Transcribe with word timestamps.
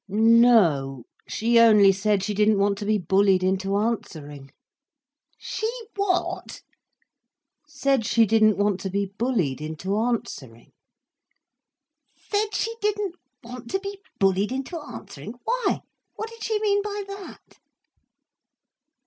"No,—she 0.07 1.59
only 1.59 1.91
said 1.91 2.23
she 2.23 2.33
didn't 2.33 2.57
want 2.57 2.79
to 2.79 2.85
be 2.87 2.97
bullied 2.97 3.43
into 3.43 3.77
answering." 3.77 4.49
"She 5.37 5.69
what?" 5.95 6.63
"Said 7.67 8.03
she 8.07 8.25
didn't 8.25 8.57
want 8.57 8.79
to 8.79 8.89
be 8.89 9.13
bullied 9.19 9.61
into 9.61 9.95
answering." 9.99 10.71
"'Said 12.31 12.55
she 12.55 12.73
didn't 12.81 13.13
want 13.43 13.69
to 13.69 13.79
be 13.79 14.01
bullied 14.19 14.51
into 14.51 14.79
answering!' 14.79 15.35
Why, 15.43 15.81
what 16.15 16.31
did 16.31 16.43
she 16.45 16.59
mean 16.59 16.81
by 16.81 17.03
that?" 17.07 17.59